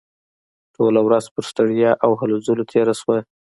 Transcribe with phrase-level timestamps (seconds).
[0.75, 3.17] ټوله ورځ پر ستړیا او هلو ځلو تېره شوه